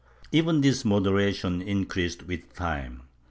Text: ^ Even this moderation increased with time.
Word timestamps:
^ 0.23 0.25
Even 0.31 0.61
this 0.61 0.83
moderation 0.83 1.61
increased 1.61 2.23
with 2.25 2.55
time. 2.55 3.03